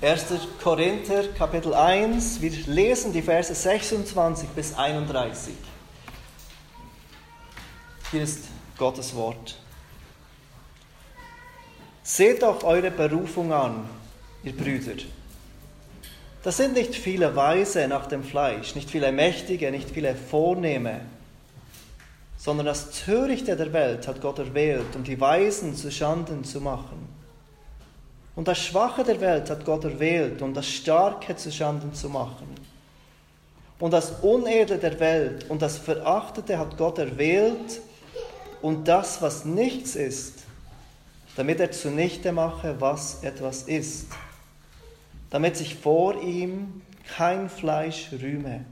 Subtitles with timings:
[0.00, 0.26] 1.
[0.62, 5.54] Korinther Kapitel 1, wir lesen die Verse 26 bis 31.
[8.12, 8.44] Hier ist
[8.76, 9.58] Gottes Wort.
[12.04, 13.88] Seht doch eure Berufung an,
[14.44, 15.02] ihr Brüder.
[16.44, 21.00] Das sind nicht viele Weise nach dem Fleisch, nicht viele Mächtige, nicht viele Vornehme,
[22.36, 27.17] sondern das Törichte der Welt hat Gott erwählt, um die Weisen zu Schanden zu machen.
[28.38, 32.46] Und das Schwache der Welt hat Gott erwählt, um das Starke zu Schanden zu machen.
[33.80, 37.80] Und das Unedle der Welt und das Verachtete hat Gott erwählt,
[38.62, 40.44] und das, was nichts ist,
[41.34, 44.06] damit er zunichte mache, was etwas ist,
[45.30, 46.82] damit sich vor ihm
[47.16, 48.64] kein Fleisch rühme.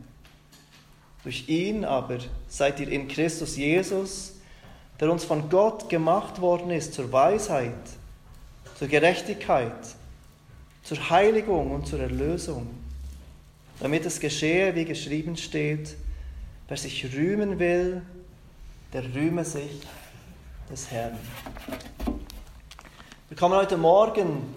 [1.24, 4.34] Durch ihn aber seid ihr in Christus Jesus,
[5.00, 7.74] der uns von Gott gemacht worden ist zur Weisheit,
[8.78, 9.72] zur Gerechtigkeit,
[10.82, 12.66] zur Heiligung und zur Erlösung,
[13.80, 15.96] damit es geschehe, wie geschrieben steht,
[16.68, 18.02] wer sich rühmen will,
[18.92, 19.80] der rühme sich
[20.70, 21.16] des Herrn.
[23.28, 24.54] Wir kommen heute Morgen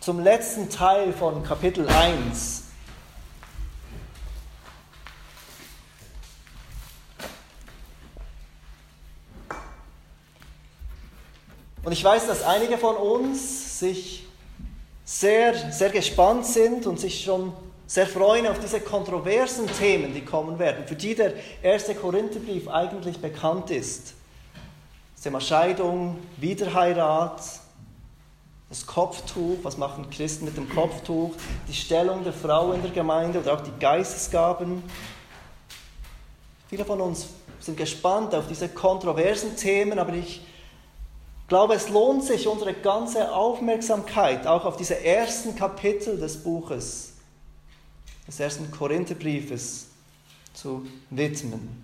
[0.00, 2.67] zum letzten Teil von Kapitel 1.
[11.88, 14.26] Und ich weiß, dass einige von uns sich
[15.06, 17.54] sehr, sehr gespannt sind und sich schon
[17.86, 23.20] sehr freuen auf diese kontroversen Themen, die kommen werden, für die der erste Korintherbrief eigentlich
[23.22, 24.12] bekannt ist.
[25.14, 27.40] Das Thema Scheidung, Wiederheirat,
[28.68, 31.30] das Kopftuch, was machen Christen mit dem Kopftuch,
[31.68, 34.82] die Stellung der Frau in der Gemeinde oder auch die Geistesgaben.
[36.68, 37.28] Viele von uns
[37.60, 40.42] sind gespannt auf diese kontroversen Themen, aber ich
[41.48, 47.14] ich glaube, es lohnt sich, unsere ganze Aufmerksamkeit auch auf diese ersten Kapitel des Buches,
[48.26, 49.86] des ersten Korintherbriefes
[50.52, 51.82] zu widmen.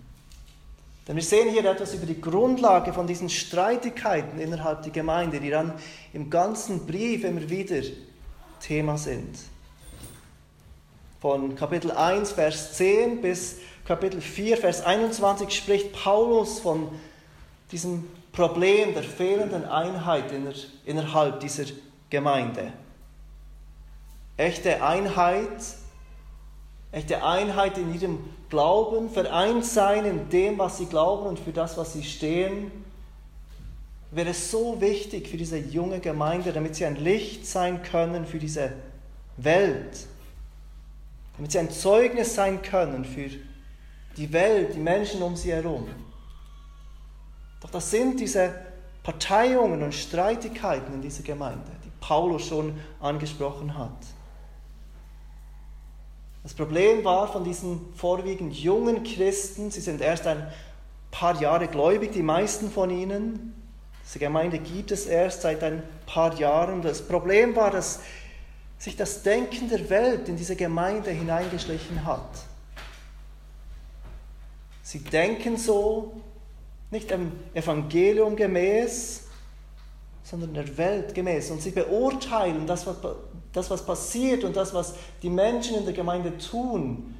[1.07, 5.49] Denn wir sehen hier etwas über die Grundlage von diesen Streitigkeiten innerhalb der Gemeinde, die
[5.49, 5.73] dann
[6.13, 7.81] im ganzen Brief immer wieder
[8.61, 9.35] Thema sind.
[11.21, 16.89] Von Kapitel 1, Vers 10 bis Kapitel 4, Vers 21 spricht Paulus von
[17.71, 20.25] diesem Problem der fehlenden Einheit
[20.85, 21.63] innerhalb dieser
[22.09, 22.73] Gemeinde.
[24.37, 25.63] Echte Einheit,
[26.91, 28.19] echte Einheit in ihrem
[28.49, 32.71] Glauben, vereint sein in dem, was sie glauben und für das, was sie stehen,
[34.11, 38.73] wäre so wichtig für diese junge Gemeinde, damit sie ein Licht sein können für diese
[39.37, 40.07] Welt,
[41.37, 43.29] damit sie ein Zeugnis sein können für
[44.17, 45.87] die Welt, die Menschen um sie herum.
[47.61, 48.53] Doch das sind diese
[49.03, 53.91] Parteiungen und Streitigkeiten in dieser Gemeinde, die Paulus schon angesprochen hat.
[56.43, 60.47] Das Problem war von diesen vorwiegend jungen Christen, sie sind erst ein
[61.09, 63.55] paar Jahre gläubig, die meisten von ihnen.
[64.05, 66.81] Diese Gemeinde gibt es erst seit ein paar Jahren.
[66.81, 68.01] Das Problem war, dass
[68.77, 72.29] sich das Denken der Welt in diese Gemeinde hineingeschlichen hat.
[74.83, 76.21] Sie denken so,
[76.95, 79.27] nicht dem Evangelium gemäß,
[80.23, 81.51] sondern der Welt gemäß.
[81.51, 82.95] Und sie beurteilen das was,
[83.53, 87.15] das, was passiert und das, was die Menschen in der Gemeinde tun,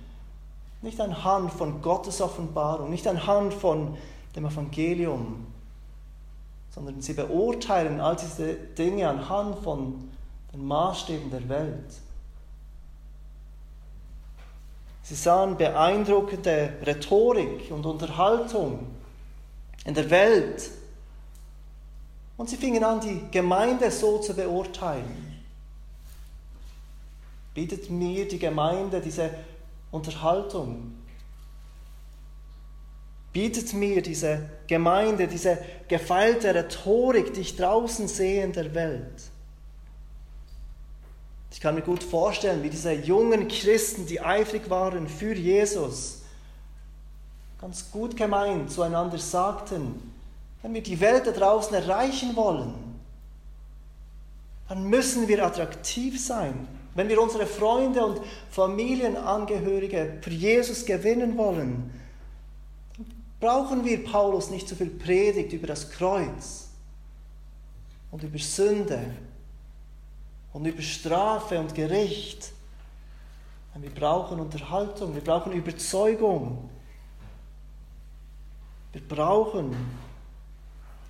[0.82, 3.98] nicht anhand von Gottes Offenbarung, nicht anhand von
[4.36, 5.46] dem Evangelium,
[6.72, 10.10] sondern sie beurteilen all diese Dinge anhand von
[10.54, 12.00] den Maßstäben der Welt.
[15.04, 18.88] Sie sahen beeindruckende Rhetorik und Unterhaltung
[19.86, 20.70] in der Welt.
[22.38, 25.42] Und sie fingen an, die Gemeinde so zu beurteilen.
[27.54, 29.30] Bietet mir die Gemeinde diese
[29.92, 30.94] Unterhaltung?
[33.32, 35.58] Bietet mir diese Gemeinde diese
[35.88, 39.24] gefeilte Rhetorik, die ich draußen sehe in der Welt?
[41.52, 46.24] Ich kann mir gut vorstellen, wie diese jungen Christen, die eifrig waren für Jesus,
[47.60, 50.14] ganz gut gemeint zueinander sagten,
[50.62, 52.74] wenn wir die Welt da draußen erreichen wollen,
[54.68, 56.68] dann müssen wir attraktiv sein.
[56.96, 61.94] Wenn wir unsere Freunde und Familienangehörige für Jesus gewinnen wollen,
[62.98, 63.06] dann
[63.40, 66.70] brauchen wir Paulus nicht so viel Predigt über das Kreuz
[68.12, 69.02] und über Sünde
[70.54, 72.54] und über Strafe und Gericht.
[73.78, 76.70] Wir brauchen Unterhaltung, wir brauchen Überzeugung.
[78.96, 79.76] Wir brauchen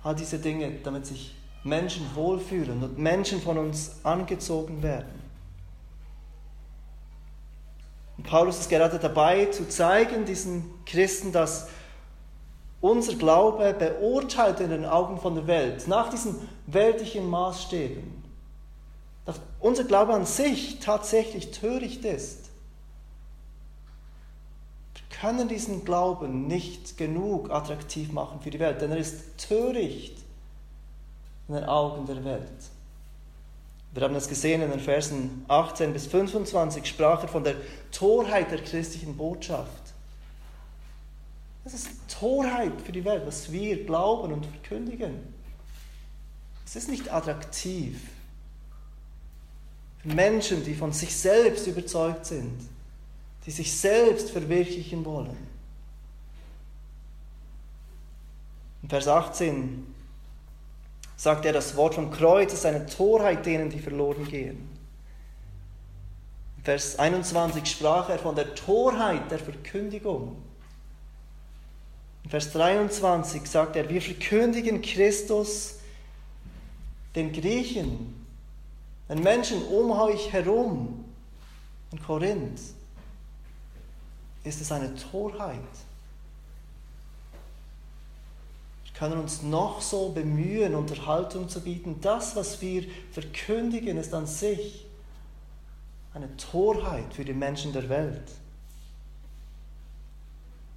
[0.02, 5.22] all diese Dinge, damit sich Menschen wohlfühlen und Menschen von uns angezogen werden.
[8.16, 11.68] Und Paulus ist gerade dabei zu zeigen diesen Christen, dass
[12.80, 16.34] unser Glaube beurteilt in den Augen von der Welt, nach diesen
[16.66, 18.02] weltlichen Maßstäben,
[19.24, 22.45] dass unser Glaube an sich tatsächlich töricht ist.
[25.20, 30.18] Können diesen Glauben nicht genug attraktiv machen für die Welt, denn er ist töricht
[31.48, 32.70] in den Augen der Welt.
[33.92, 37.54] Wir haben das gesehen in den Versen 18 bis 25, sprach er von der
[37.92, 39.70] Torheit der christlichen Botschaft.
[41.64, 45.34] Das ist Torheit für die Welt, was wir glauben und verkündigen.
[46.66, 48.00] Es ist nicht attraktiv
[50.02, 52.60] für Menschen, die von sich selbst überzeugt sind,
[53.46, 55.36] die sich selbst verwirklichen wollen.
[58.82, 59.86] In Vers 18
[61.16, 64.68] sagt er, das Wort vom Kreuz ist eine Torheit denen, die verloren gehen.
[66.58, 70.36] In Vers 21 sprach er von der Torheit der Verkündigung.
[72.24, 75.76] In Vers 23 sagt er, wir verkündigen Christus
[77.14, 78.26] den Griechen,
[79.08, 81.04] den Menschen um euch herum
[81.92, 82.75] in Korinth.
[84.46, 85.60] Ist es eine Torheit?
[88.98, 92.00] können uns noch so bemühen, Unterhaltung zu bieten.
[92.00, 94.86] Das, was wir verkündigen, ist an sich
[96.14, 98.30] eine Torheit für die Menschen der Welt.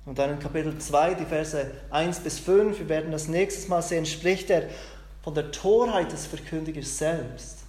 [0.05, 3.81] Und dann in Kapitel 2, die Verse 1 bis 5, wir werden das nächstes Mal
[3.81, 4.63] sehen, spricht er
[5.21, 7.59] von der Torheit des Verkündigers selbst.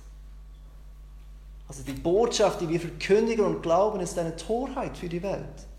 [1.69, 5.70] Also die Botschaft, die wir verkündigen und glauben, ist eine Torheit für die Welt.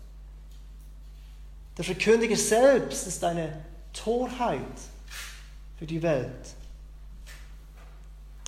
[1.76, 4.58] Der Verkündiger selbst ist eine Torheit
[5.78, 6.54] für die Welt.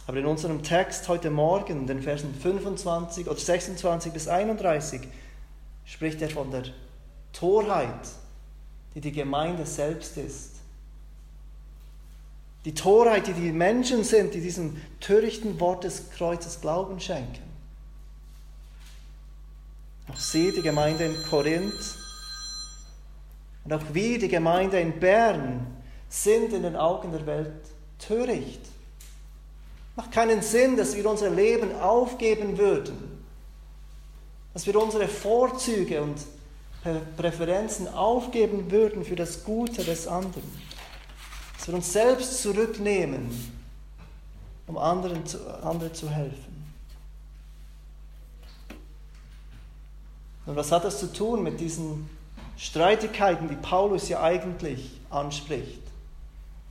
[0.07, 5.01] Aber in unserem Text heute Morgen, den Versen 25 oder 26 bis 31,
[5.87, 6.65] spricht er von der
[7.33, 8.09] Torheit,
[8.95, 10.51] die die Gemeinde selbst ist.
[12.67, 17.43] Die Torheit, die die Menschen sind, die diesem törichten Wort des Kreuzes Glauben schenken.
[20.09, 22.04] Auch sie, die Gemeinde in Korinth,
[23.65, 25.67] und auch wir, die Gemeinde in Bern,
[26.09, 27.53] sind in den Augen der Welt
[27.99, 28.61] töricht.
[29.97, 33.25] Macht keinen Sinn, dass wir unser Leben aufgeben würden,
[34.53, 36.19] dass wir unsere Vorzüge und
[37.17, 40.43] Präferenzen aufgeben würden für das Gute des anderen,
[41.57, 43.53] dass wir uns selbst zurücknehmen,
[44.67, 46.55] um anderen zu, anderen zu helfen.
[50.47, 52.11] Und was hat das zu tun mit diesen
[52.57, 55.83] Streitigkeiten, die Paulus ja eigentlich anspricht.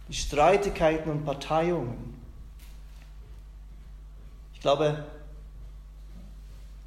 [0.07, 2.13] Die Streitigkeiten und Parteiungen.
[4.53, 5.05] Ich glaube,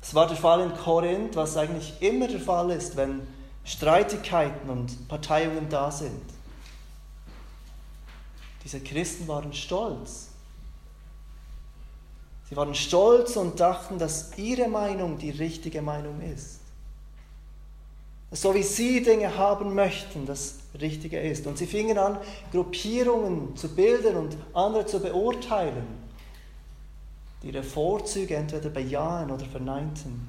[0.00, 3.26] es war der Fall in Korinth, was eigentlich immer der Fall ist, wenn
[3.64, 6.22] Streitigkeiten und Parteiungen da sind.
[8.64, 10.28] Diese Christen waren stolz.
[12.48, 16.60] Sie waren stolz und dachten, dass ihre Meinung die richtige Meinung ist
[18.36, 21.46] so wie sie Dinge haben möchten, das Richtige ist.
[21.46, 22.18] Und sie fingen an,
[22.52, 25.86] Gruppierungen zu bilden und andere zu beurteilen,
[27.42, 30.28] die ihre Vorzüge entweder bejahen oder verneinten.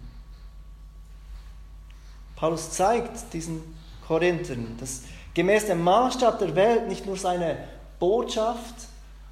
[2.38, 3.62] Paulus zeigt diesen
[4.08, 5.02] Korinthern, dass
[5.34, 7.58] gemäß dem Maßstab der Welt nicht nur seine
[8.00, 8.76] Botschaft,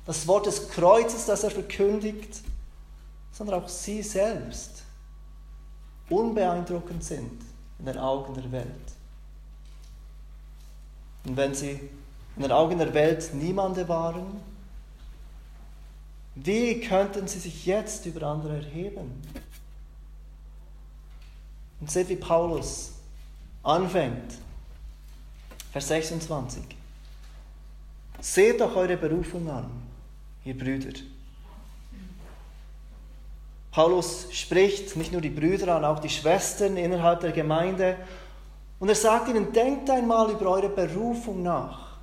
[0.05, 2.41] das Wort des Kreuzes, das er verkündigt,
[3.31, 4.83] sondern auch sie selbst
[6.09, 7.44] unbeeindruckend sind
[7.79, 8.91] in den Augen der Welt.
[11.25, 11.79] Und wenn sie
[12.35, 14.25] in den Augen der Welt niemande waren,
[16.35, 19.21] wie könnten sie sich jetzt über andere erheben?
[21.79, 22.93] Und seht, wie Paulus
[23.63, 24.37] anfängt.
[25.71, 26.63] Vers 26.
[28.19, 29.69] Seht doch eure Berufung an,
[30.43, 30.99] ihr Brüder.
[33.75, 37.97] Paulus spricht nicht nur die Brüder an, auch die Schwestern innerhalb der Gemeinde.
[38.79, 41.97] Und er sagt ihnen, denkt einmal über eure Berufung nach.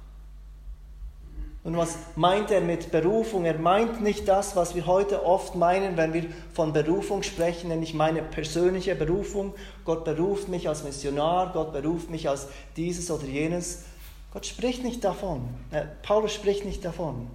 [1.64, 3.46] Und was meint er mit Berufung?
[3.46, 7.94] Er meint nicht das, was wir heute oft meinen, wenn wir von Berufung sprechen, nämlich
[7.94, 9.54] meine persönliche Berufung.
[9.86, 13.84] Gott beruft mich als Missionar, Gott beruft mich als dieses oder jenes.
[14.30, 15.48] Gott spricht nicht davon.
[15.70, 17.28] Äh, Paulus spricht nicht davon.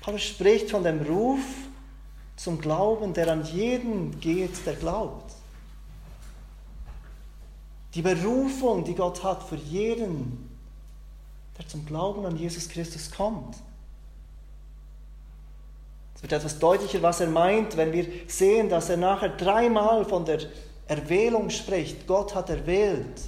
[0.00, 1.38] Paulus spricht von dem Ruf,
[2.42, 5.30] zum Glauben, der an jeden geht, der glaubt.
[7.92, 10.48] Die Berufung, die Gott hat für jeden,
[11.58, 13.56] der zum Glauben an Jesus Christus kommt.
[16.14, 20.24] Es wird etwas deutlicher, was er meint, wenn wir sehen, dass er nachher dreimal von
[20.24, 20.40] der
[20.88, 22.06] Erwählung spricht.
[22.06, 23.20] Gott hat erwählt.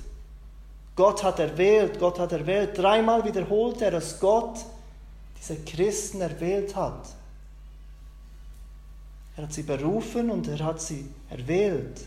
[0.97, 2.79] Gott hat erwählt, Gott hat erwählt.
[2.79, 4.59] Dreimal wiederholt er, dass Gott
[5.39, 7.09] diese Christen erwählt hat.
[9.37, 12.01] Er hat sie berufen und er hat sie erwählt.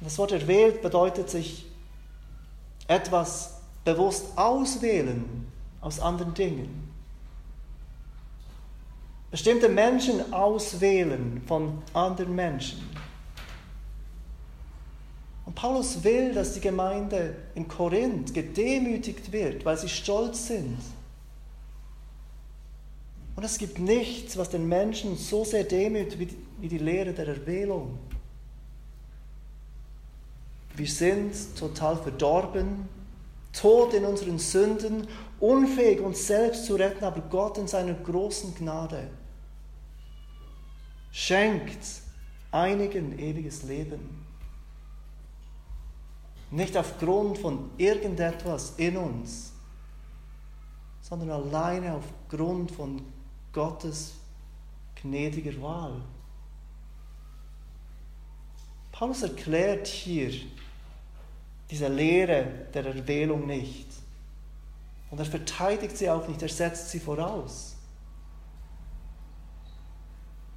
[0.00, 1.66] Und das Wort erwählt bedeutet sich
[2.86, 5.46] etwas bewusst auswählen
[5.80, 6.88] aus anderen Dingen.
[9.30, 12.88] Bestimmte Menschen auswählen von anderen Menschen.
[15.44, 20.78] Und Paulus will, dass die Gemeinde in Korinth gedemütigt wird, weil sie stolz sind.
[23.38, 27.96] Und es gibt nichts, was den Menschen so sehr demütigt wie die Lehre der Erwählung.
[30.74, 32.88] Wir sind total verdorben,
[33.52, 35.06] tot in unseren Sünden,
[35.38, 39.08] unfähig, uns selbst zu retten, aber Gott in seiner großen Gnade
[41.12, 41.86] schenkt
[42.50, 44.26] einigen ewiges Leben.
[46.50, 49.52] Nicht aufgrund von irgendetwas in uns,
[51.02, 53.00] sondern alleine aufgrund von
[53.58, 54.12] Gottes
[55.02, 56.00] gnädiger Wahl.
[58.92, 60.30] Paulus erklärt hier
[61.68, 63.88] diese Lehre der Erwählung nicht.
[65.10, 67.74] Und er verteidigt sie auch nicht, er setzt sie voraus.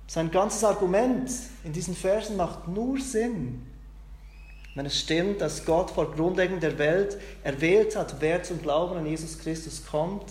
[0.05, 1.31] Sein ganzes Argument
[1.63, 3.65] in diesen Versen macht nur Sinn,
[4.75, 9.07] wenn es stimmt, dass Gott vor Grundlegung der Welt erwählt hat, wer zum Glauben an
[9.07, 10.25] Jesus Christus kommt.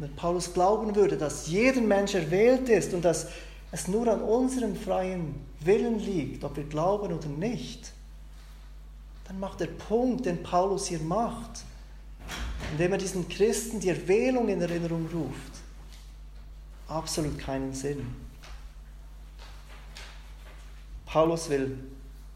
[0.00, 3.28] Wenn Paulus glauben würde, dass jeder Mensch erwählt ist und dass
[3.72, 7.92] es nur an unserem freien Willen liegt, ob wir glauben oder nicht,
[9.26, 11.64] dann macht der Punkt, den Paulus hier macht,
[12.72, 15.52] indem er diesen Christen die Erwählung in Erinnerung ruft,
[16.86, 18.06] absolut keinen Sinn.
[21.06, 21.76] Paulus will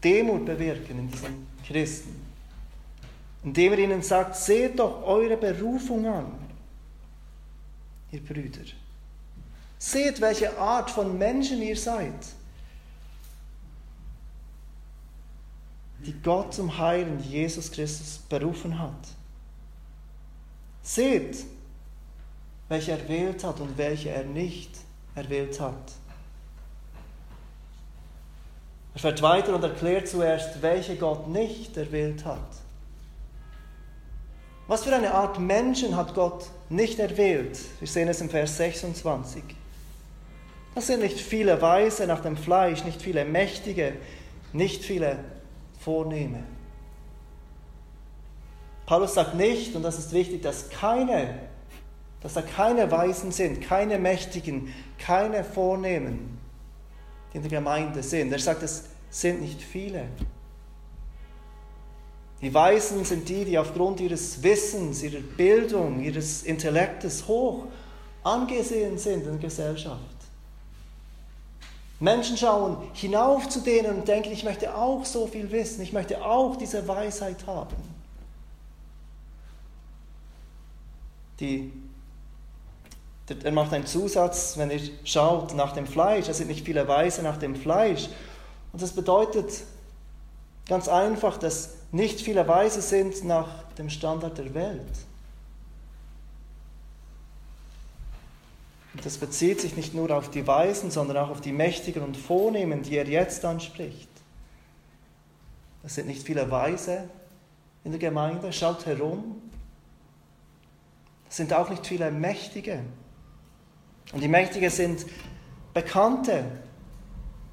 [0.03, 2.21] Demut bewirken in diesen Christen,
[3.43, 6.42] indem er ihnen sagt, seht doch eure Berufung an,
[8.13, 8.61] ihr Brüder.
[9.79, 12.13] Seht, welche Art von Menschen ihr seid,
[16.05, 19.07] die Gott zum Heilen Jesus Christus berufen hat.
[20.81, 21.45] Seht,
[22.69, 24.71] welche er erwählt hat und welche er nicht
[25.15, 25.93] erwählt hat.
[28.93, 32.39] Er fährt weiter und erklärt zuerst, welche Gott nicht erwählt hat.
[34.67, 37.59] Was für eine Art Menschen hat Gott nicht erwählt?
[37.79, 39.43] Wir sehen es im Vers 26.
[40.75, 43.93] Das sind nicht viele Weise nach dem Fleisch, nicht viele Mächtige,
[44.53, 45.19] nicht viele
[45.79, 46.43] Vornehme.
[48.85, 51.39] Paulus sagt nicht, und das ist wichtig, dass keine,
[52.21, 56.39] dass da keine Weisen sind, keine Mächtigen, keine Vornehmen,
[57.31, 58.31] die in der Gemeinde sind.
[58.31, 60.05] Er sagt, es sind nicht viele.
[62.43, 67.67] Die Weisen sind die, die aufgrund ihres Wissens, ihrer Bildung, ihres Intellektes hoch
[68.21, 70.01] angesehen sind in der Gesellschaft.
[72.01, 76.21] Menschen schauen hinauf zu denen und denken, ich möchte auch so viel wissen, ich möchte
[76.21, 77.77] auch diese Weisheit haben.
[81.39, 81.71] Die,
[83.41, 87.23] er macht einen Zusatz, wenn ihr schaut nach dem Fleisch, es sind nicht viele Weise
[87.23, 88.09] nach dem Fleisch.
[88.73, 89.63] Und das bedeutet
[90.67, 94.81] ganz einfach, dass nicht viele Weise sind nach dem Standard der Welt.
[98.93, 102.15] Und das bezieht sich nicht nur auf die Weisen, sondern auch auf die Mächtigen und
[102.15, 104.09] Vornehmen, die er jetzt anspricht.
[105.83, 107.09] Es sind nicht viele Weise
[107.83, 109.41] in der Gemeinde, schaut herum.
[111.29, 112.81] Es sind auch nicht viele Mächtige.
[114.13, 115.05] Und die Mächtigen sind
[115.73, 116.45] Bekannte,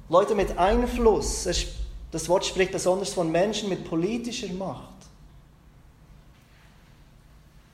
[0.09, 1.47] Leute mit Einfluss.
[2.11, 4.89] Das Wort spricht besonders von Menschen mit politischer Macht.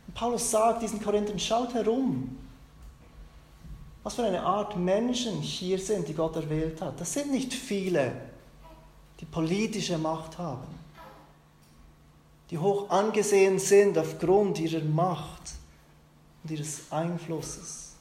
[0.08, 2.38] Und Paulus sagt diesen Korinthern, schaut herum
[4.08, 6.98] was für eine Art Menschen hier sind, die Gott erwählt hat.
[6.98, 8.14] Das sind nicht viele,
[9.20, 10.66] die politische Macht haben,
[12.50, 15.42] die hoch angesehen sind aufgrund ihrer Macht
[16.42, 17.96] und ihres Einflusses.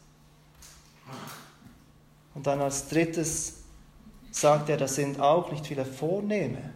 [2.36, 3.54] Und dann als drittes
[4.36, 6.70] sagt er, das sind auch nicht viele Vornehme.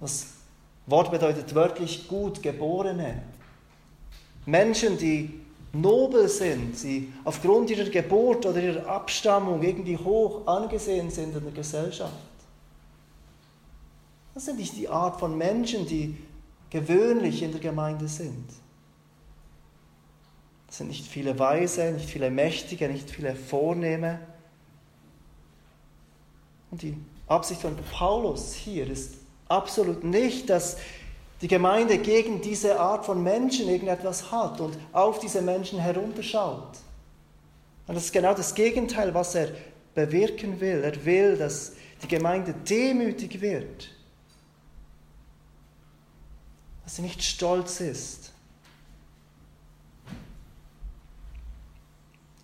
[0.00, 0.26] Das
[0.86, 3.22] Wort bedeutet wörtlich gut geborene.
[4.44, 5.40] Menschen, die
[5.72, 11.52] nobel sind, sie aufgrund ihrer Geburt oder ihrer Abstammung irgendwie hoch angesehen sind in der
[11.52, 12.12] Gesellschaft.
[14.34, 16.16] Das sind nicht die Art von Menschen, die
[16.70, 18.48] gewöhnlich in der Gemeinde sind.
[20.66, 24.18] Das sind nicht viele Weise, nicht viele Mächtige, nicht viele Vornehme.
[26.72, 26.96] Und die
[27.28, 29.14] Absicht von Paulus hier ist
[29.46, 30.78] absolut nicht, dass
[31.42, 36.78] die Gemeinde gegen diese Art von Menschen irgendetwas hat und auf diese Menschen herunterschaut.
[37.86, 39.48] Und das ist genau das Gegenteil, was er
[39.94, 40.82] bewirken will.
[40.82, 43.90] Er will, dass die Gemeinde demütig wird,
[46.84, 48.32] dass sie nicht stolz ist.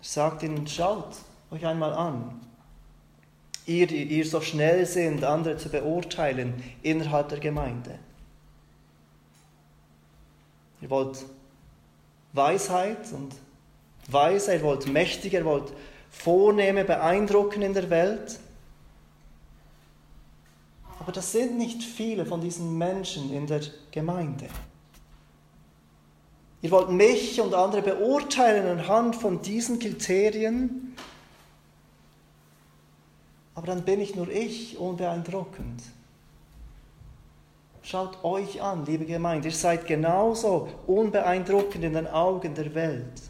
[0.01, 1.15] Er sagt ihnen, schaut
[1.49, 2.48] euch einmal an.
[3.69, 7.99] Ihr, die ihr so schnell sind, andere zu beurteilen innerhalb der Gemeinde.
[10.81, 11.23] Ihr wollt
[12.33, 13.35] Weisheit und
[14.07, 15.71] Weise, ihr wollt mächtiger, ihr wollt
[16.09, 18.39] Vornehme beeindrucken in der Welt.
[20.99, 23.61] Aber das sind nicht viele von diesen Menschen in der
[23.91, 24.47] Gemeinde.
[26.63, 30.95] Ihr wollt mich und andere beurteilen anhand von diesen Kriterien,
[33.59, 35.83] aber dann bin ich nur ich unbeeindruckend.
[37.83, 43.21] Schaut euch an, liebe Gemeinde, ihr seid genauso unbeeindruckend in den Augen der Welt.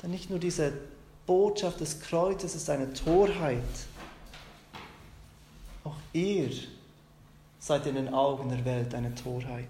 [0.00, 0.74] Denn nicht nur diese
[1.26, 3.64] Botschaft des Kreuzes ist eine Torheit.
[5.82, 6.50] Auch ihr
[7.58, 9.66] seid in den Augen der Welt eine Torheit.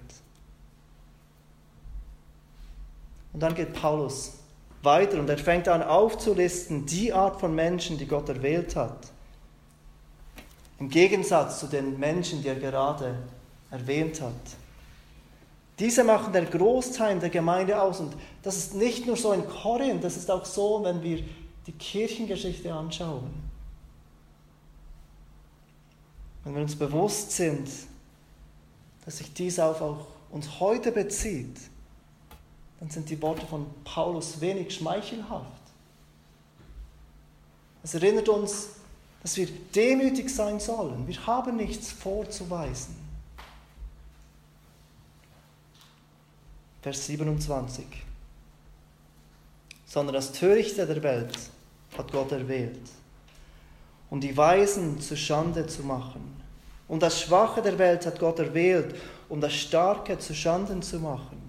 [3.33, 4.36] Und dann geht Paulus
[4.87, 9.12] weiter und er fängt an aufzulisten die Art von Menschen, die Gott erwählt hat.
[10.78, 13.19] Im Gegensatz zu den Menschen, die er gerade
[13.71, 14.33] erwähnt hat.
[15.78, 18.00] Diese machen den Großteil der Gemeinde aus.
[18.00, 21.23] Und das ist nicht nur so in Korinth, das ist auch so, wenn wir
[21.66, 23.31] die Kirchengeschichte anschauen.
[26.45, 27.69] Wenn wir uns bewusst sind,
[29.05, 31.57] dass sich dies auf auch uns heute bezieht,
[32.80, 35.47] dann sind die Worte von Paulus wenig schmeichelhaft.
[37.83, 38.76] Es erinnert uns
[39.26, 41.08] dass wir demütig sein sollen.
[41.08, 42.95] Wir haben nichts vorzuweisen.
[46.80, 47.84] Vers 27.
[49.84, 51.36] Sondern das Törichte der Welt
[51.99, 52.78] hat Gott erwählt,
[54.10, 56.41] um die Weisen zu Schande zu machen.
[56.86, 58.95] Und das Schwache der Welt hat Gott erwählt,
[59.28, 61.46] um das Starke zu Schanden zu machen.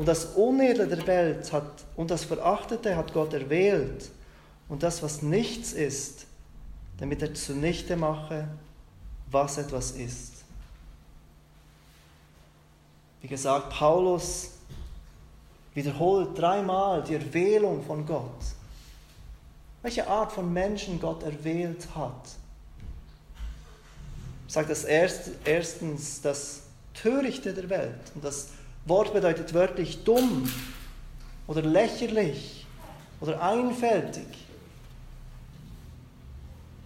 [0.00, 4.08] Und das Unedle der Welt hat, und das Verachtete hat Gott erwählt,
[4.70, 6.24] und das, was nichts ist,
[6.96, 8.48] damit er zunichte mache,
[9.30, 10.36] was etwas ist.
[13.20, 14.52] Wie gesagt, Paulus
[15.74, 18.40] wiederholt dreimal die Erwählung von Gott.
[19.82, 22.24] Welche Art von Menschen Gott erwählt hat.
[24.46, 26.62] Er sagt das erst, erstens das
[26.94, 28.12] Törichte der Welt.
[28.14, 28.48] Und das
[28.90, 30.52] Wort bedeutet wörtlich dumm
[31.46, 32.66] oder lächerlich
[33.20, 34.26] oder einfältig.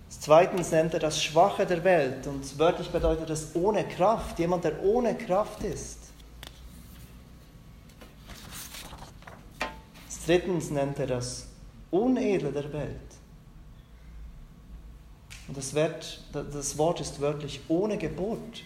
[0.09, 4.83] Zweitens nennt er das Schwache der Welt und wörtlich bedeutet das ohne Kraft, jemand, der
[4.83, 5.99] ohne Kraft ist.
[10.27, 11.47] Drittens nennt er das
[11.91, 13.01] Unedle der Welt.
[15.47, 18.63] Und das, Wort, das Wort ist wörtlich ohne Geburt.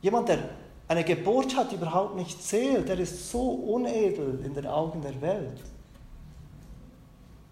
[0.00, 0.48] Jemand, der
[0.90, 5.60] eine Geburt hat, überhaupt nicht zählt, der ist so unedel in den Augen der Welt.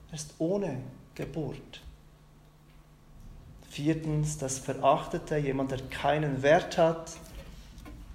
[0.08, 0.78] Er ist ohne
[1.14, 1.80] Geburt.
[3.70, 7.12] Viertens, das Verachtete, jemand, der keinen Wert hat,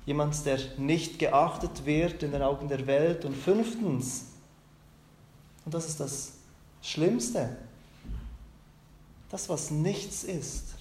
[0.06, 3.24] jemand, der nicht geachtet wird in den Augen der Welt.
[3.24, 4.26] Und fünftens,
[5.64, 6.34] und das ist das
[6.82, 7.56] Schlimmste,
[9.30, 10.73] das, was nichts ist.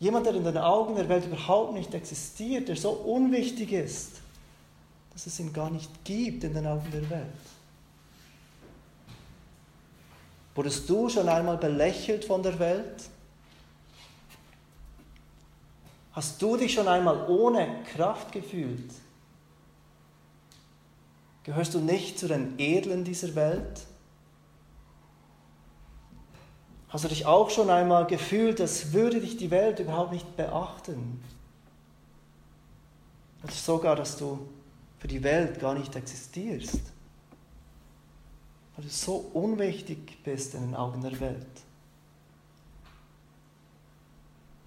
[0.00, 4.20] Jemand, der in den Augen der Welt überhaupt nicht existiert, der so unwichtig ist,
[5.12, 7.26] dass es ihn gar nicht gibt in den Augen der Welt.
[10.54, 13.08] Wurdest du schon einmal belächelt von der Welt?
[16.12, 18.92] Hast du dich schon einmal ohne Kraft gefühlt?
[21.42, 23.80] Gehörst du nicht zu den Edlen dieser Welt?
[26.94, 31.22] Hast du dich auch schon einmal gefühlt, als würde dich die Welt überhaupt nicht beachten?
[33.42, 34.48] Oder sogar, dass du
[35.00, 36.80] für die Welt gar nicht existierst?
[38.76, 41.46] weil du so unwichtig bist in den Augen der Welt.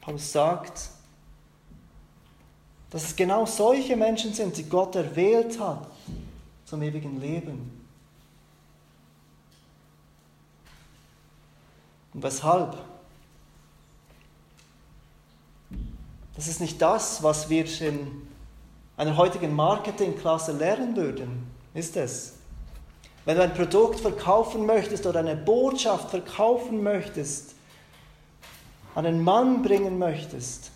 [0.02, 0.90] Paulus sagt,
[2.90, 5.88] dass es genau solche Menschen sind, die Gott erwählt hat
[6.64, 7.77] zum ewigen Leben.
[12.18, 12.76] Und weshalb?
[16.36, 18.24] Das ist nicht das, was wir in
[18.98, 22.34] einer heutigen Marketingklasse lernen würden, ist es?
[23.26, 27.54] Wenn du ein Produkt verkaufen möchtest oder eine Botschaft verkaufen möchtest,
[28.96, 30.72] einen Mann bringen möchtest,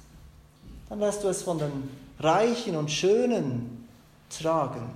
[0.89, 3.88] dann wirst du es von den Reichen und Schönen
[4.30, 4.91] tragen,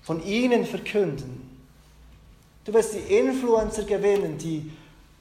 [0.00, 1.46] von ihnen verkünden.
[2.64, 4.70] Du wirst die Influencer gewinnen, die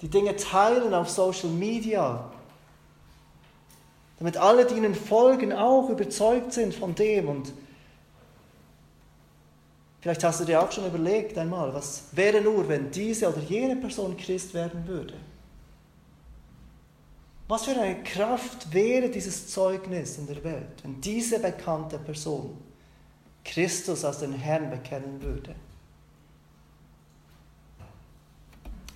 [0.01, 2.31] die Dinge teilen auf Social Media,
[4.19, 7.29] damit alle, die ihnen folgen, auch überzeugt sind von dem.
[7.29, 7.53] Und
[10.01, 13.75] vielleicht hast du dir auch schon überlegt einmal, was wäre nur, wenn diese oder jene
[13.75, 15.13] Person Christ werden würde.
[17.47, 22.57] Was für eine Kraft wäre dieses Zeugnis in der Welt, wenn diese bekannte Person
[23.45, 25.55] Christus als den Herrn bekennen würde.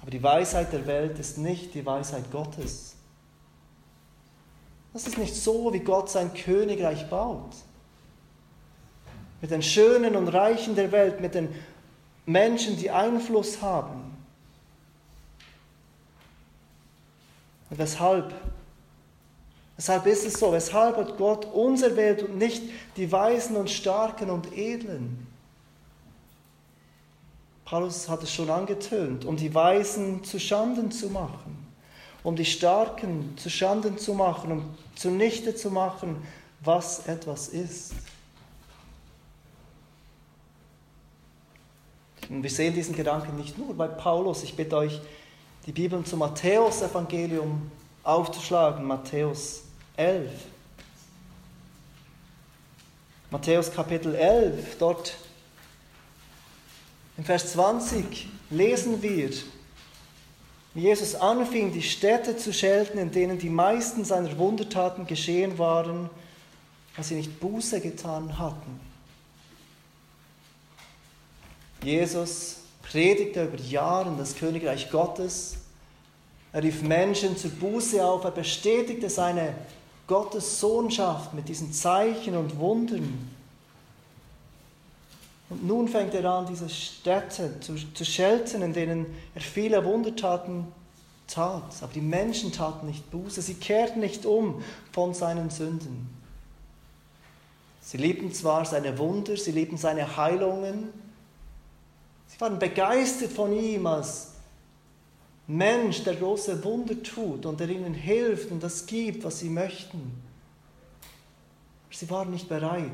[0.01, 2.95] Aber die Weisheit der Welt ist nicht die Weisheit Gottes.
[4.93, 7.51] Das ist nicht so, wie Gott sein Königreich baut.
[9.41, 11.49] Mit den Schönen und Reichen der Welt, mit den
[12.25, 14.17] Menschen, die Einfluss haben.
[17.69, 18.33] Und weshalb?
[19.77, 20.51] Weshalb ist es so?
[20.51, 22.61] Weshalb hat Gott uns erwählt und nicht
[22.97, 25.20] die Weisen und Starken und Edlen?
[27.71, 31.57] Paulus hat es schon angetönt, um die Weisen zu Schanden zu machen,
[32.21, 36.21] um die Starken zu Schanden zu machen, um zunichte zu machen,
[36.59, 37.93] was etwas ist.
[42.27, 44.43] Und wir sehen diesen Gedanken nicht nur bei Paulus.
[44.43, 44.99] Ich bitte euch,
[45.65, 47.71] die Bibel zum Matthäus-Evangelium
[48.03, 49.61] aufzuschlagen, Matthäus
[49.95, 50.29] 11.
[53.29, 55.15] Matthäus Kapitel 11, dort
[57.21, 59.29] im Vers 20 lesen wir,
[60.73, 66.09] wie Jesus anfing, die Städte zu schelten, in denen die meisten seiner Wundertaten geschehen waren,
[66.95, 68.79] weil sie nicht Buße getan hatten.
[71.83, 75.57] Jesus predigte über Jahre das Königreich Gottes.
[76.51, 78.23] Er rief Menschen zur Buße auf.
[78.23, 79.53] Er bestätigte seine
[80.07, 83.40] Gottessohnschaft mit diesen Zeichen und Wundern.
[85.51, 90.65] Und nun fängt er an, diese Städte zu, zu schelten, in denen er viele Wundertaten
[91.27, 91.75] tat.
[91.81, 93.41] Aber die Menschen taten nicht Buße.
[93.41, 96.09] Sie kehrten nicht um von seinen Sünden.
[97.81, 100.89] Sie liebten zwar seine Wunder, sie liebten seine Heilungen,
[102.41, 104.31] waren begeistert von ihm als
[105.47, 110.21] Mensch, der große Wunder tut und der ihnen hilft und das gibt, was sie möchten.
[111.91, 112.91] Sie waren nicht bereit,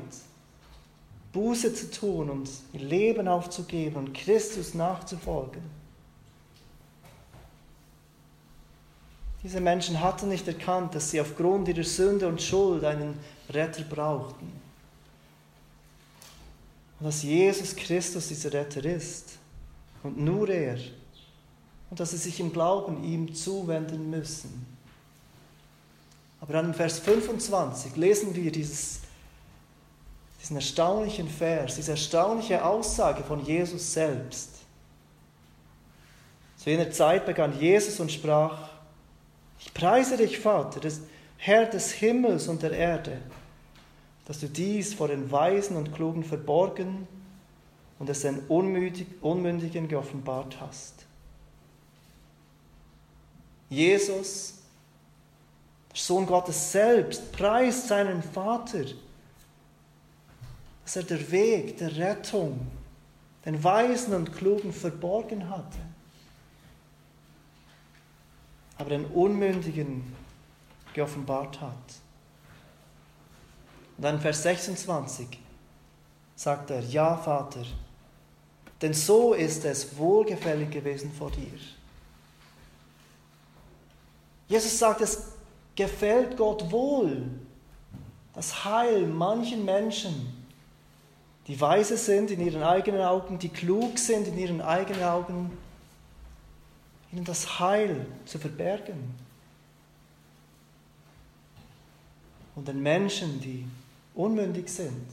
[1.32, 5.62] Buße zu tun und ihr Leben aufzugeben und Christus nachzufolgen.
[9.42, 13.18] Diese Menschen hatten nicht erkannt, dass sie aufgrund ihrer Sünde und Schuld einen
[13.50, 14.50] Retter brauchten.
[16.98, 19.38] Und dass Jesus Christus dieser Retter ist
[20.02, 20.78] und nur er.
[21.90, 24.66] Und dass sie sich im Glauben ihm zuwenden müssen.
[26.40, 29.00] Aber dann im Vers 25 lesen wir dieses,
[30.40, 34.50] diesen erstaunlichen Vers, diese erstaunliche Aussage von Jesus selbst.
[36.56, 38.68] Zu jener Zeit begann Jesus und sprach,
[39.60, 41.00] ich preise dich, Vater, des
[41.36, 43.20] Herr des Himmels und der Erde,
[44.26, 47.06] dass du dies vor den Weisen und Klugen verborgen
[47.98, 51.06] und es den Unmündigen geoffenbart hast.
[53.70, 54.54] Jesus,
[55.90, 58.84] der Sohn Gottes selbst, preist seinen Vater,
[60.88, 62.66] dass er der Weg der Rettung
[63.44, 65.76] den Weisen und Klugen verborgen hatte,
[68.78, 70.10] aber den Unmündigen
[70.94, 71.74] geoffenbart hat.
[73.98, 75.38] Und dann Vers 26
[76.34, 77.66] sagt er, ja Vater,
[78.80, 81.58] denn so ist es wohlgefällig gewesen vor dir.
[84.48, 85.22] Jesus sagt, es
[85.76, 87.28] gefällt Gott wohl,
[88.32, 90.37] das Heil manchen Menschen,
[91.48, 95.50] die weise sind in ihren eigenen Augen, die klug sind in ihren eigenen Augen,
[97.10, 99.14] ihnen das Heil zu verbergen.
[102.54, 103.64] Und den Menschen, die
[104.14, 105.06] unmündig sind,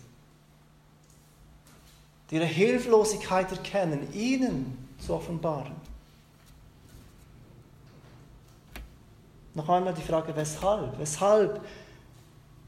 [2.29, 5.75] die ihre Hilflosigkeit erkennen, ihnen zu offenbaren.
[9.53, 10.99] Noch einmal die Frage, weshalb?
[10.99, 11.61] Weshalb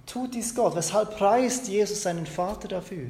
[0.06, 0.74] tut dies Gott?
[0.74, 3.10] Weshalb preist Jesus seinen Vater dafür?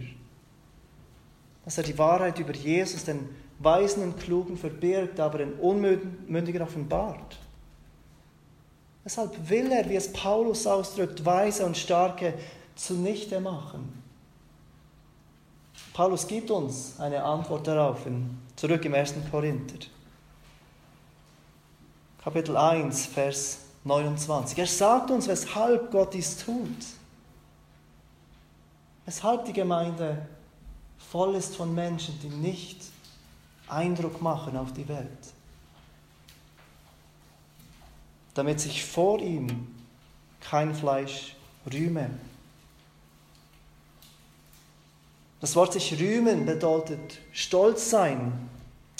[1.67, 3.27] Dass er die Wahrheit über Jesus den
[3.59, 7.37] Weisen und Klugen verbirgt, aber den Unmündigen offenbart.
[9.03, 12.35] Weshalb will er, wie es Paulus ausdrückt, Weise und Starke
[12.77, 14.01] zunichte machen?
[15.91, 19.15] Paulus gibt uns eine Antwort darauf, in, zurück im 1.
[19.29, 19.89] Korinther.
[22.23, 24.57] Kapitel 1, Vers 29.
[24.57, 26.77] Er sagt uns, weshalb Gott dies tut.
[29.05, 30.29] Weshalb die Gemeinde
[30.97, 32.81] voll ist von Menschen, die nicht
[33.67, 35.07] Eindruck machen auf die Welt.
[38.33, 39.67] Damit sich vor ihm
[40.41, 41.35] kein Fleisch
[41.71, 42.09] rühme.
[45.39, 48.49] Das Wort sich rühmen bedeutet stolz sein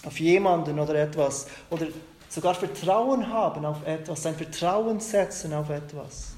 [0.05, 1.87] auf jemanden oder etwas oder
[2.29, 6.33] sogar Vertrauen haben auf etwas, sein Vertrauen setzen auf etwas.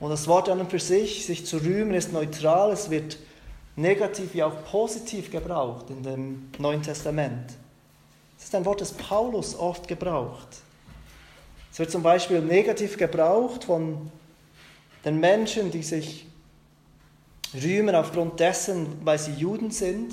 [0.00, 3.18] Und das Wort an und für sich, sich zu rühmen, ist neutral, es wird
[3.78, 7.52] negativ wie auch positiv gebraucht in dem Neuen Testament.
[8.36, 10.48] Es ist ein Wort, das Paulus oft gebraucht.
[11.72, 14.10] Es wird zum Beispiel negativ gebraucht von
[15.04, 16.26] den Menschen, die sich
[17.54, 20.12] rühmen aufgrund dessen, weil sie Juden sind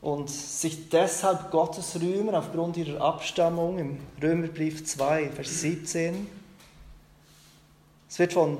[0.00, 6.26] und sich deshalb Gottes rühmen aufgrund ihrer Abstammung im Römerbrief 2, Vers 17.
[8.08, 8.58] Es wird von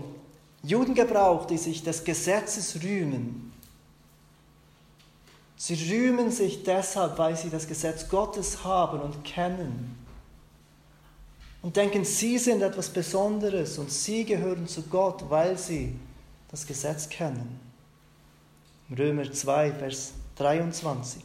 [0.63, 3.53] Juden gebraucht, die sich des Gesetzes rühmen.
[5.57, 9.97] Sie rühmen sich deshalb, weil sie das Gesetz Gottes haben und kennen.
[11.63, 15.95] Und denken, sie sind etwas Besonderes und sie gehören zu Gott, weil sie
[16.51, 17.61] das Gesetz kennen.
[18.97, 21.23] Römer 2, Vers 23.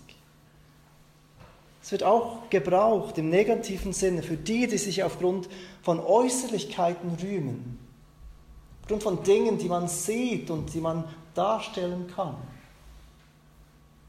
[1.82, 5.50] Es wird auch gebraucht im negativen Sinne für die, die sich aufgrund
[5.82, 7.80] von Äußerlichkeiten rühmen,
[8.88, 12.38] aufgrund von Dingen, die man sieht und die man darstellen kann,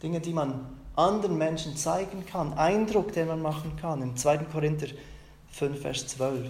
[0.01, 4.39] Dinge, die man anderen Menschen zeigen kann, Eindruck, den man machen kann, im 2.
[4.53, 4.87] Korinther
[5.51, 6.49] 5, Vers 12.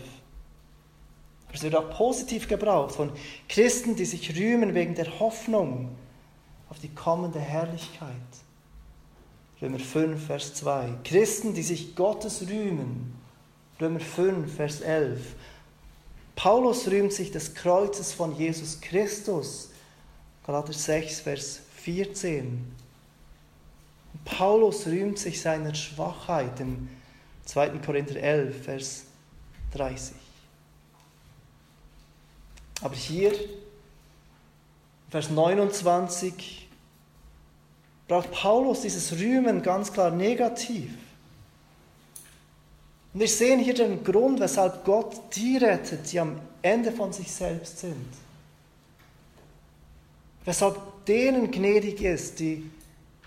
[1.54, 3.12] Es wird auch positiv gebraucht von
[3.48, 5.96] Christen, die sich rühmen wegen der Hoffnung
[6.68, 8.12] auf die kommende Herrlichkeit.
[9.62, 10.98] Römer 5, Vers 2.
[11.02, 13.14] Christen, die sich Gottes rühmen.
[13.80, 15.34] Römer 5, Vers 11.
[16.38, 19.70] Paulus rühmt sich des Kreuzes von Jesus Christus.
[20.46, 22.64] Galater 6, Vers 14.
[24.24, 26.88] Paulus rühmt sich seiner Schwachheit im
[27.44, 27.70] 2.
[27.84, 29.02] Korinther 11, Vers
[29.72, 30.14] 30.
[32.82, 33.32] Aber hier,
[35.10, 36.68] Vers 29,
[38.06, 40.92] braucht Paulus dieses Rühmen ganz klar negativ.
[43.12, 47.30] Und wir sehen hier den Grund, weshalb Gott die rettet, die am Ende von sich
[47.30, 48.08] selbst sind.
[50.44, 52.70] Weshalb denen gnädig ist, die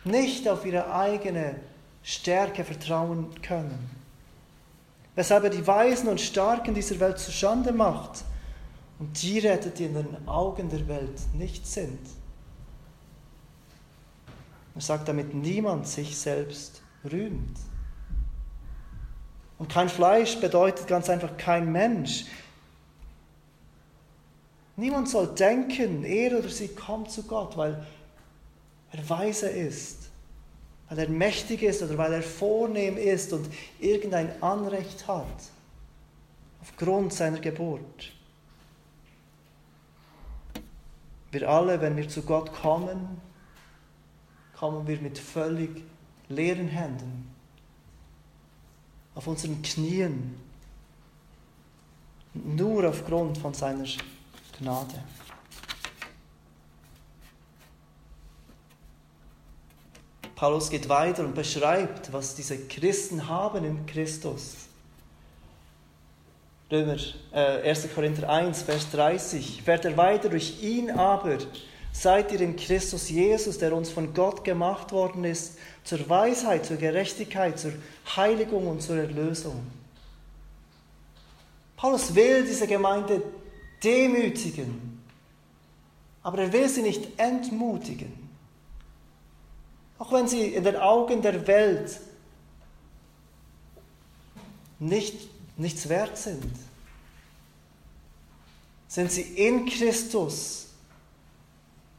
[0.03, 1.55] nicht auf ihre eigene
[2.03, 3.89] Stärke vertrauen können.
[5.15, 8.23] Weshalb er die Weisen und Starken dieser Welt zu Schande macht
[8.97, 11.99] und die rettet, die in den Augen der Welt nicht sind.
[14.73, 17.57] Er sagt, damit niemand sich selbst rühmt.
[19.61, 22.25] Und kein Fleisch bedeutet ganz einfach kein Mensch.
[24.75, 27.85] Niemand soll denken, er oder sie kommt zu Gott, weil
[28.91, 30.09] er weise ist,
[30.89, 33.47] weil er mächtig ist oder weil er vornehm ist und
[33.79, 35.27] irgendein Anrecht hat
[36.63, 38.13] aufgrund seiner Geburt.
[41.29, 43.21] Wir alle, wenn wir zu Gott kommen,
[44.57, 45.83] kommen wir mit völlig
[46.29, 47.30] leeren Händen,
[49.15, 50.35] auf unseren Knien,
[52.33, 53.85] nur aufgrund von seiner
[54.59, 55.03] Gnade.
[60.35, 64.67] Paulus geht weiter und beschreibt, was diese Christen haben in Christus.
[66.71, 66.97] Römer,
[67.31, 67.93] äh, 1.
[67.93, 69.61] Korinther 1, Vers 30.
[69.61, 71.37] Fährt er weiter, durch ihn aber
[71.91, 76.77] seid ihr in Christus Jesus, der uns von Gott gemacht worden ist, zur Weisheit, zur
[76.77, 77.73] Gerechtigkeit, zur
[78.15, 79.65] Heiligung und zur Erlösung.
[81.75, 83.21] Paulus will diese Gemeinde
[83.83, 85.01] demütigen,
[86.23, 88.29] aber er will sie nicht entmutigen.
[89.97, 91.99] Auch wenn sie in den Augen der Welt
[94.79, 96.51] nicht nichts wert sind,
[98.87, 100.67] sind sie in Christus,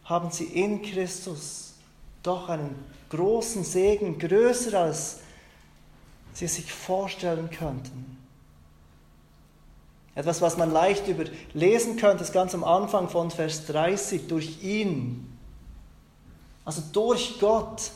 [0.05, 1.75] haben sie in Christus
[2.23, 2.75] doch einen
[3.11, 5.21] großen Segen, größer als
[6.33, 8.19] sie sich vorstellen könnten.
[10.15, 15.39] Etwas, was man leicht überlesen könnte, ist ganz am Anfang von Vers 30, durch ihn.
[16.65, 17.91] Also durch Gott.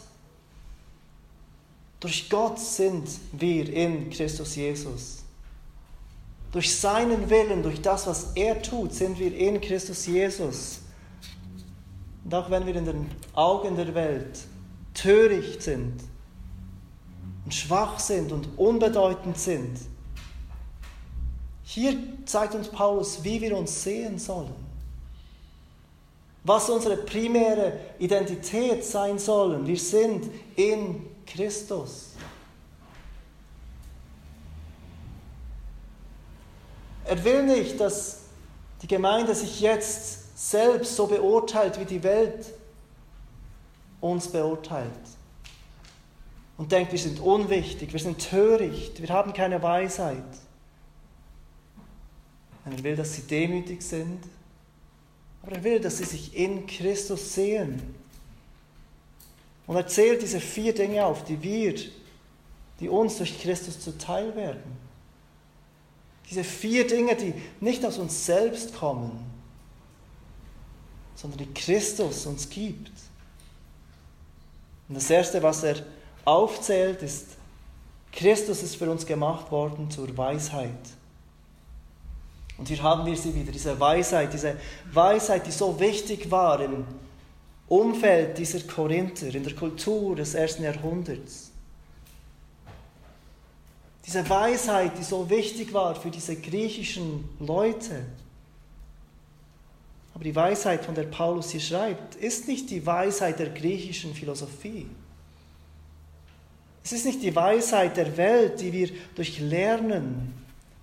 [2.01, 5.25] Durch Gott sind wir in Christus Jesus.
[6.53, 10.81] Durch seinen Willen, durch das, was er tut, sind wir in Christus Jesus.
[12.27, 14.41] Und auch wenn wir in den Augen der Welt
[14.95, 15.95] töricht sind
[17.45, 19.79] und schwach sind und unbedeutend sind,
[21.63, 24.57] hier zeigt uns Paulus, wie wir uns sehen sollen.
[26.43, 29.65] Was unsere primäre Identität sein soll.
[29.65, 32.09] Wir sind in Christus.
[37.05, 38.23] Er will nicht, dass
[38.83, 42.53] die Gemeinde sich jetzt selbst so beurteilt, wie die Welt
[44.03, 44.91] uns beurteilt.
[46.59, 50.23] Und denkt, wir sind unwichtig, wir sind töricht, wir haben keine Weisheit.
[52.67, 54.23] Er will, dass sie demütig sind,
[55.43, 57.95] aber er will, dass sie sich in Christus sehen.
[59.67, 61.75] Und er zählt diese vier Dinge auf, die wir,
[62.79, 64.77] die uns durch Christus zuteil werden.
[66.29, 69.26] Diese vier Dinge, die nicht aus uns selbst kommen,
[71.17, 72.93] sondern die Christus uns gibt.
[74.89, 75.77] Und das Erste, was er
[76.25, 77.37] aufzählt, ist,
[78.13, 80.71] Christus ist für uns gemacht worden zur Weisheit.
[82.59, 84.57] Und hier haben wir sie wieder, diese Weisheit, diese
[84.93, 86.87] Weisheit, die so wichtig war im
[87.69, 91.51] Umfeld dieser Korinther, in der Kultur des ersten Jahrhunderts.
[94.07, 98.07] Diese Weisheit, die so wichtig war für diese griechischen Leute.
[100.17, 104.87] Aber die Weisheit, von der Paulus hier schreibt, ist nicht die Weisheit der griechischen Philosophie.
[106.83, 110.33] Es ist nicht die Weisheit der Welt, die wir durch Lernen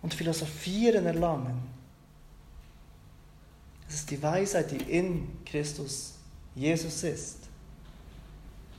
[0.04, 1.64] und Philosophieren erlangen.
[3.90, 6.14] Es ist die Weisheit, die in Christus
[6.54, 7.38] Jesus ist.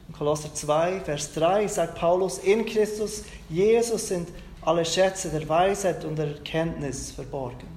[0.06, 4.28] In Kolosser 2, Vers 3 sagt Paulus, in Christus Jesus sind
[4.62, 7.73] alle Schätze der Weisheit und der Erkenntnis verborgen.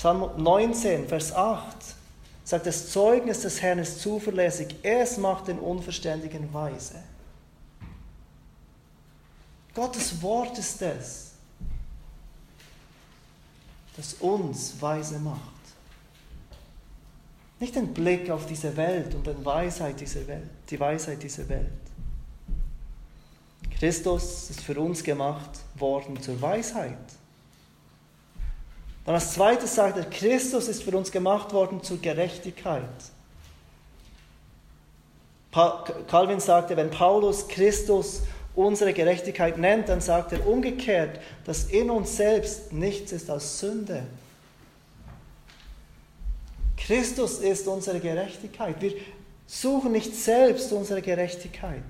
[0.00, 1.76] Psalm 19, Vers 8
[2.42, 7.02] sagt, das Zeugnis des Herrn ist zuverlässig, es macht den Unverständigen weise.
[9.74, 11.32] Gottes Wort ist es,
[13.94, 15.38] das uns weise macht.
[17.58, 21.68] Nicht den Blick auf diese Welt und die Weisheit dieser Welt, die Weisheit dieser Welt.
[23.78, 26.96] Christus ist für uns gemacht worden zur Weisheit.
[29.10, 32.84] Dann als zweites sagt er, Christus ist für uns gemacht worden zur Gerechtigkeit.
[35.50, 38.22] Calvin sagte, wenn Paulus Christus
[38.54, 44.04] unsere Gerechtigkeit nennt, dann sagt er umgekehrt, dass in uns selbst nichts ist als Sünde.
[46.76, 48.80] Christus ist unsere Gerechtigkeit.
[48.80, 48.92] Wir
[49.44, 51.82] suchen nicht selbst unsere Gerechtigkeit.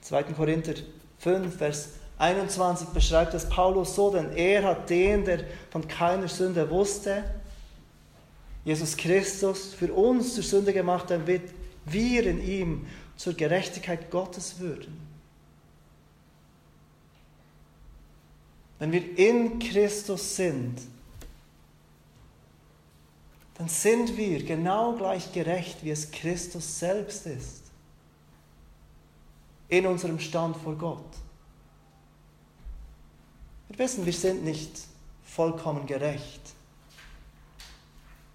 [0.00, 0.22] 2.
[0.22, 0.76] Korinther
[1.18, 6.68] 5, Vers 21 beschreibt es Paulus so, denn er hat den, der von keiner Sünde
[6.70, 7.24] wusste,
[8.64, 11.42] Jesus Christus, für uns zur Sünde gemacht, damit
[11.84, 15.06] wir in ihm zur Gerechtigkeit Gottes würden.
[18.78, 20.80] Wenn wir in Christus sind,
[23.54, 27.62] dann sind wir genau gleich gerecht, wie es Christus selbst ist,
[29.68, 31.25] in unserem Stand vor Gott.
[33.76, 34.70] Wissen, wir sind nicht
[35.24, 36.40] vollkommen gerecht,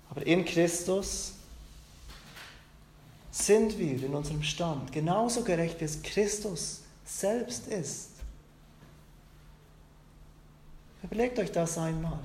[0.10, 1.34] aber in Christus
[3.32, 8.10] sind wir in unserem Stand genauso gerecht, wie es Christus selbst ist.
[11.02, 12.20] Überlegt euch das einmal.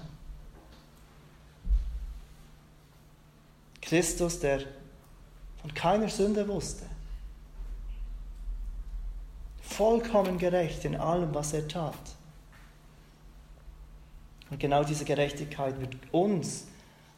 [3.81, 4.65] Christus, der
[5.63, 6.85] von keiner Sünde wusste,
[9.63, 12.16] vollkommen gerecht in allem, was er tat.
[14.51, 16.67] Und genau diese Gerechtigkeit wird uns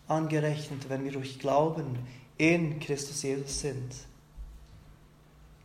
[0.06, 1.98] angerechnet, wenn wir durch Glauben
[2.38, 3.92] in Christus Jesus sind.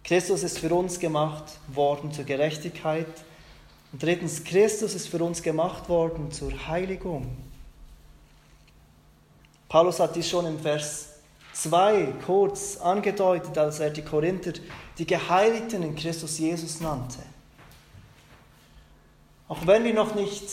[0.04, 3.08] Christus ist für uns gemacht worden zur Gerechtigkeit.
[3.92, 7.30] Und drittens, Christus ist für uns gemacht worden zur Heiligung.
[9.70, 11.10] Paulus hat dies schon im Vers
[11.54, 14.54] 2 kurz angedeutet, als er die Korinther
[14.98, 17.20] die Geheiligten in Christus Jesus nannte.
[19.48, 20.44] Auch wenn wir noch nicht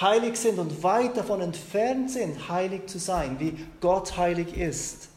[0.00, 5.08] heilig sind und weit davon entfernt sind, heilig zu sein, wie Gott heilig ist,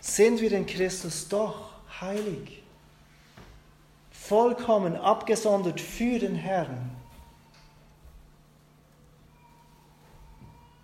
[0.00, 1.70] sind wir in Christus doch
[2.00, 2.62] heilig,
[4.10, 6.90] vollkommen abgesondert für den Herrn.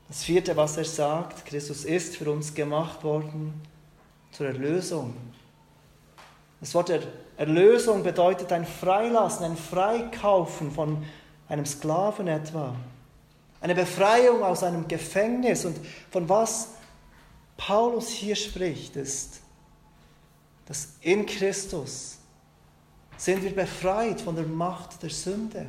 [0.08, 3.60] Das vierte, was er sagt, Christus ist für uns gemacht worden
[4.32, 5.14] zur Erlösung.
[6.60, 6.92] Das Wort
[7.36, 11.04] Erlösung bedeutet ein Freilassen, ein Freikaufen von
[11.48, 12.74] einem Sklaven etwa.
[13.62, 15.64] Eine Befreiung aus einem Gefängnis.
[15.64, 15.78] Und
[16.10, 16.68] von was
[17.56, 19.40] Paulus hier spricht, ist,
[20.66, 22.18] dass in Christus
[23.16, 25.66] sind wir befreit von der Macht der Sünde.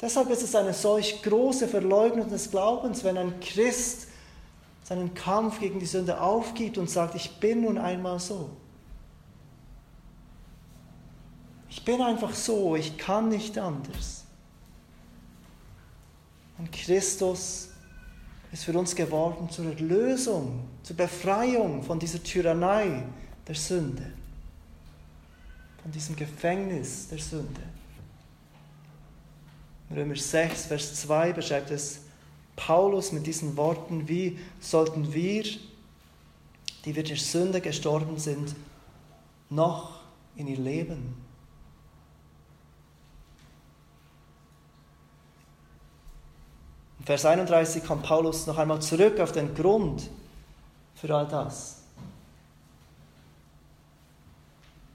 [0.00, 4.08] Deshalb ist es eine solch große Verleugnung des Glaubens, wenn ein Christ
[4.82, 8.50] seinen Kampf gegen die Sünde aufgibt und sagt, ich bin nun einmal so.
[11.68, 14.24] Ich bin einfach so, ich kann nicht anders.
[16.58, 17.68] Und Christus
[18.52, 23.04] ist für uns geworden zur Erlösung, zur Befreiung von dieser Tyrannei
[23.46, 24.12] der Sünde,
[25.82, 27.62] von diesem Gefängnis der Sünde.
[29.94, 32.00] Römer 6, Vers 2 beschreibt es
[32.66, 35.44] Paulus mit diesen Worten, wie sollten wir,
[36.84, 38.54] die wir der Sünde gestorben sind,
[39.48, 40.00] noch
[40.36, 41.16] in ihr leben?
[46.98, 50.10] In Vers 31 kommt Paulus noch einmal zurück auf den Grund
[50.96, 51.80] für all das.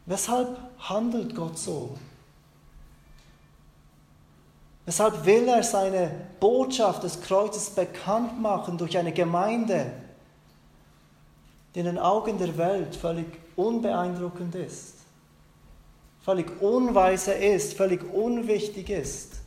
[0.06, 1.98] Weshalb handelt Gott so?
[4.86, 9.92] Weshalb will er seine Botschaft des Kreuzes bekannt machen durch eine Gemeinde,
[11.74, 13.26] die in den Augen der Welt völlig
[13.56, 14.94] unbeeindruckend ist,
[16.22, 19.40] völlig unweise ist, völlig unwichtig ist?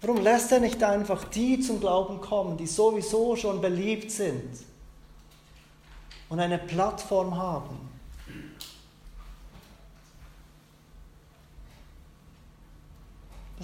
[0.00, 4.64] Warum lässt er nicht einfach die zum Glauben kommen, die sowieso schon beliebt sind
[6.28, 7.93] und eine Plattform haben?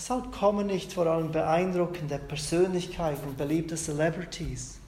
[0.01, 4.79] Weshalb kommen nicht vor allem beeindruckende Persönlichkeiten, beliebte Celebrities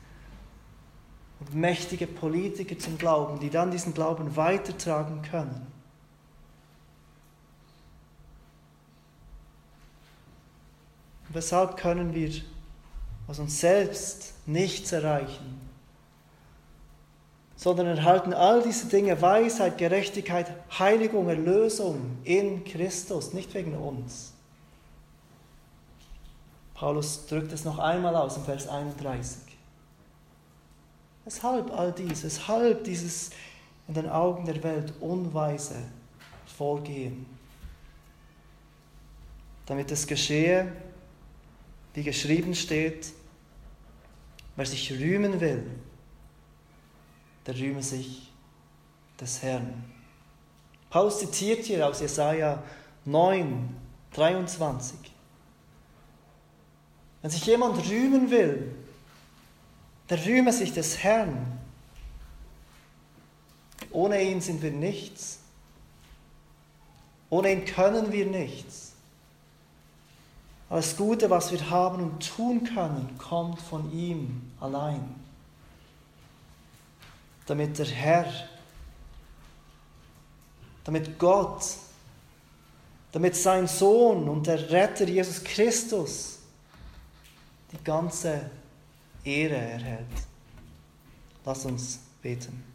[1.39, 5.67] und mächtige Politiker zum Glauben, die dann diesen Glauben weitertragen können?
[11.35, 12.31] weshalb können wir
[13.27, 15.61] aus uns selbst nichts erreichen,
[17.57, 24.33] sondern erhalten all diese Dinge, Weisheit, Gerechtigkeit, Heiligung, Erlösung in Christus, nicht wegen uns.
[26.83, 29.39] Paulus drückt es noch einmal aus im Vers 31.
[31.25, 33.31] Weshalb all dies, weshalb dieses
[33.87, 35.77] in den Augen der Welt unweise
[36.45, 37.25] Vorgehen?
[39.67, 40.73] Damit es geschehe,
[41.95, 43.13] wie geschrieben steht,
[44.57, 45.65] wer sich rühmen will,
[47.47, 48.33] der rühme sich
[49.21, 49.85] des Herrn.
[50.91, 52.61] Paulus zitiert hier aus Jesaja
[53.05, 53.73] 9,
[54.15, 55.12] 23.
[57.23, 58.75] Wenn sich jemand rühmen will,
[60.11, 61.59] der rühme sich des Herrn.
[63.93, 65.39] Ohne ihn sind wir nichts.
[67.31, 68.93] Ohne ihn können wir nichts.
[70.69, 75.15] Alles Gute, was wir haben und tun können, kommt von ihm allein.
[77.47, 78.27] Damit der Herr,
[80.85, 81.65] damit Gott,
[83.13, 86.42] damit sein Sohn und der Retter Jesus Christus
[87.73, 88.51] die ganze
[89.25, 90.07] Ehre erhält.
[91.45, 92.72] Lass uns beten.